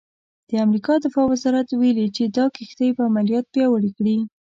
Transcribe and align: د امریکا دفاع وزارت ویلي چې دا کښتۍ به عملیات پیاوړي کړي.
د 0.49 0.51
امریکا 0.65 0.93
دفاع 1.05 1.25
وزارت 1.31 1.67
ویلي 1.73 2.07
چې 2.15 2.23
دا 2.37 2.45
کښتۍ 2.55 2.89
به 2.95 3.01
عملیات 3.09 3.45
پیاوړي 3.53 3.91
کړي. 3.97 4.17